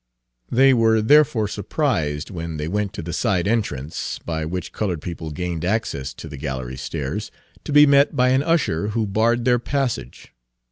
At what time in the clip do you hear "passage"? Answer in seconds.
9.59-10.33